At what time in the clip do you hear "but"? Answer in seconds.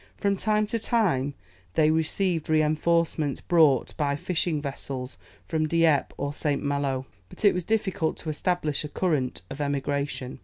7.29-7.45